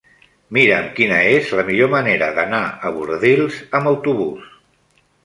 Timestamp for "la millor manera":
1.59-2.29